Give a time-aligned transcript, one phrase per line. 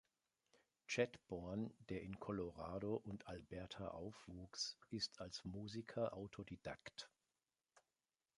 [0.87, 7.07] Chadbourne, der in Colorado und Alberta aufwuchs, ist als Musiker Autodidakt.